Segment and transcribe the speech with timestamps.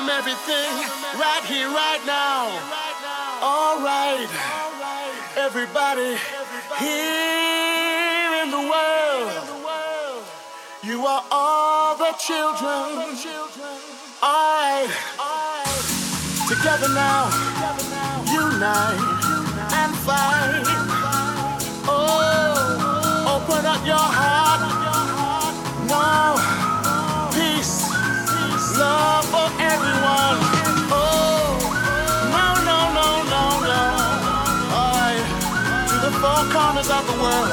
[0.00, 0.72] them everything
[1.18, 2.48] right here, right now.
[3.42, 4.28] All right,
[5.36, 6.16] everybody
[6.78, 9.44] here in the world,
[10.82, 13.18] you are all the children.
[14.22, 14.88] All right,
[16.48, 17.28] together now,
[18.32, 19.00] unite
[19.80, 20.64] and fight.
[21.86, 24.39] Oh, open up your heart.
[29.32, 30.38] for everyone.
[30.92, 31.58] Oh,
[32.36, 33.82] no, no, no, no, no.
[35.90, 37.50] To the four corners of the world.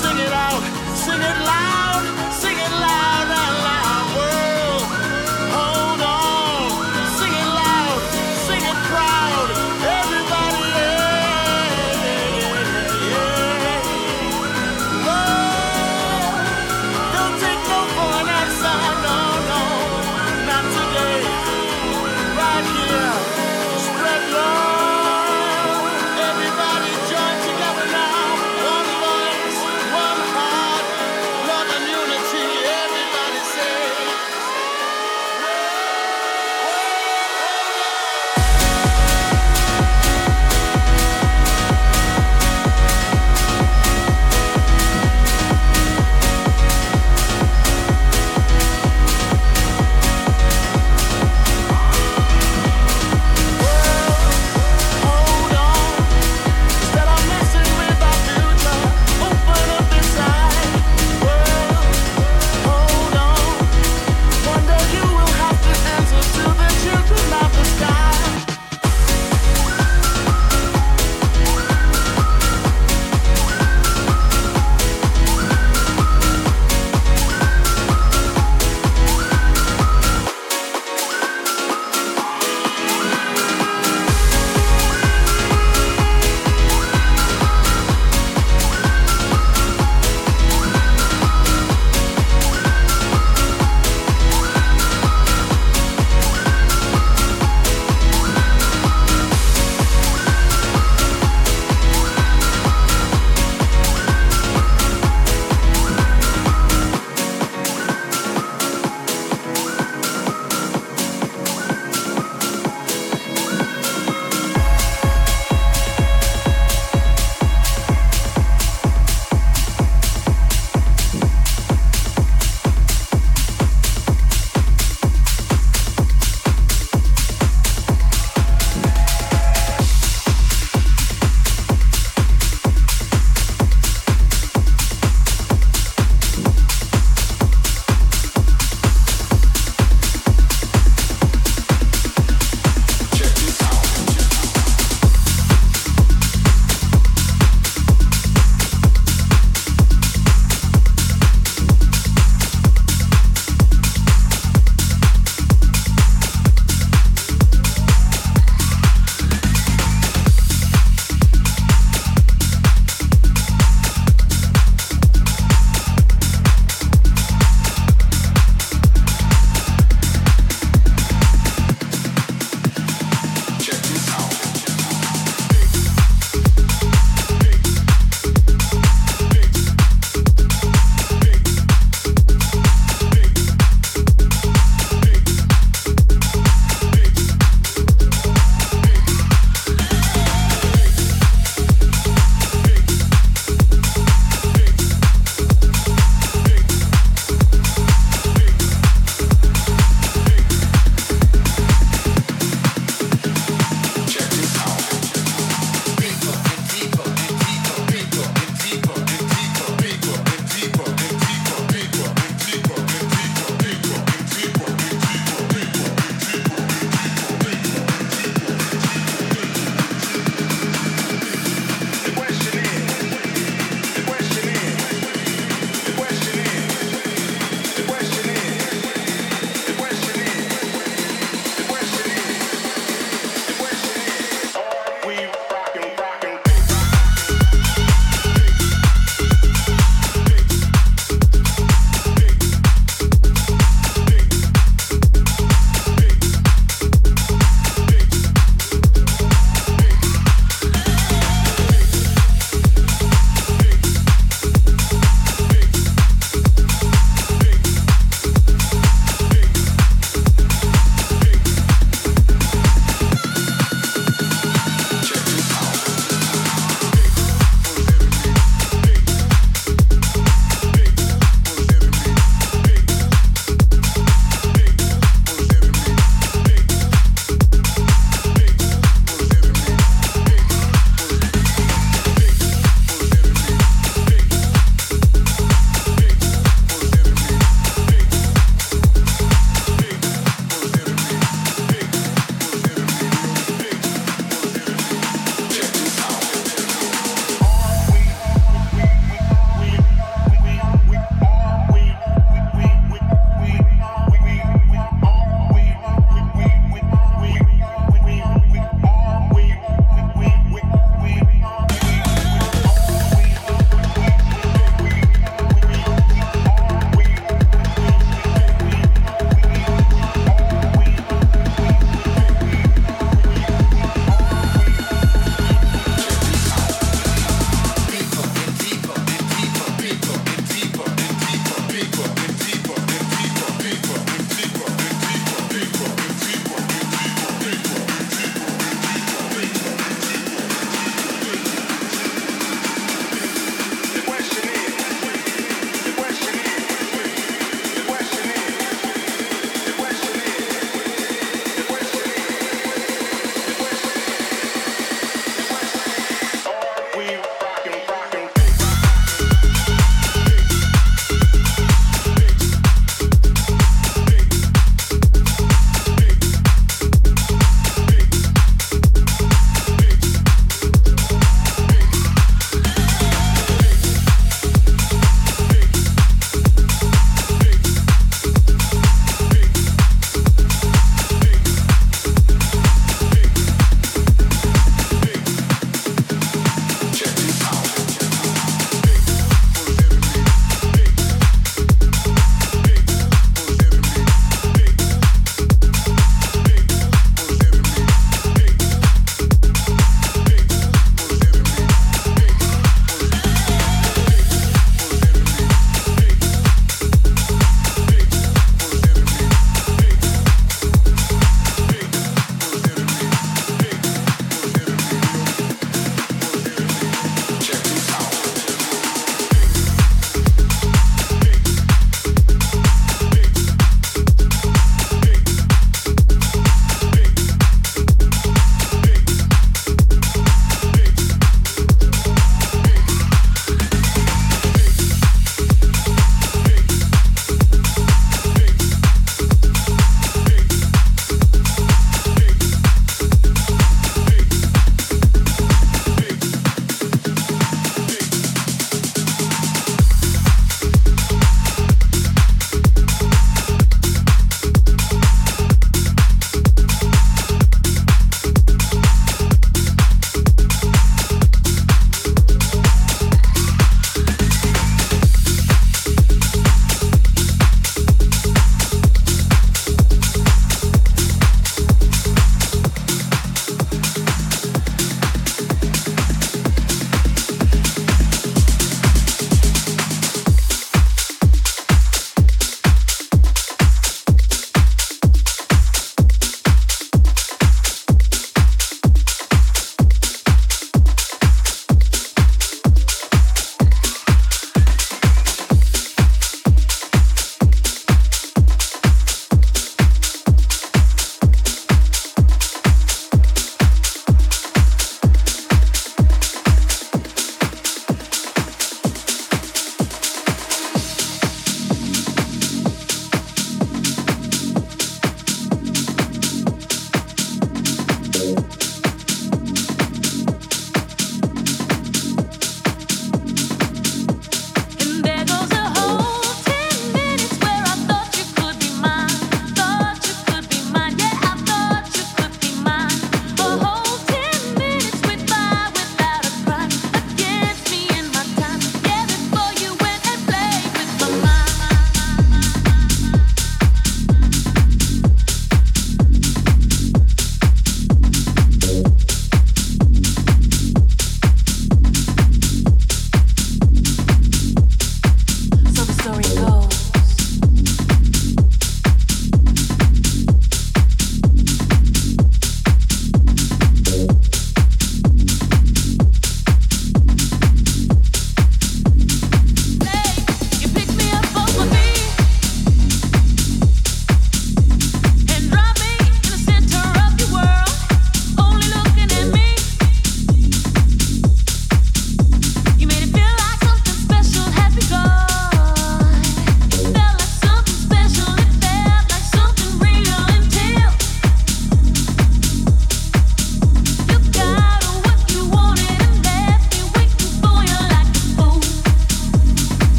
[0.00, 0.62] Sing it out,
[1.04, 1.85] sing it loud.